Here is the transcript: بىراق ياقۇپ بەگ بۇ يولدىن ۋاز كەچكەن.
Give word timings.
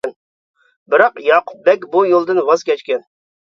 بىراق 0.93 1.19
ياقۇپ 1.25 1.59
بەگ 1.67 1.85
بۇ 1.93 2.03
يولدىن 2.13 2.43
ۋاز 2.49 2.67
كەچكەن. 2.73 3.07